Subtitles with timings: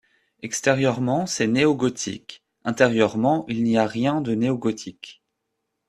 [0.41, 5.21] Extérieurement c'est néo-gothique; intérieurement il n'y a rien de néo-gothique.